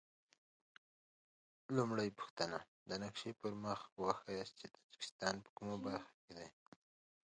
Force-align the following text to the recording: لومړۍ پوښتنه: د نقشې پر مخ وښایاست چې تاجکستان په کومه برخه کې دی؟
لومړۍ 1.75 2.09
پوښتنه: 2.19 2.57
د 2.89 2.91
نقشې 3.03 3.31
پر 3.41 3.51
مخ 3.63 3.79
وښایاست 4.01 4.53
چې 4.59 4.67
تاجکستان 4.77 5.35
په 5.43 5.49
کومه 5.57 5.75
برخه 5.85 6.11
کې 6.21 6.31
دی؟ 6.37 6.47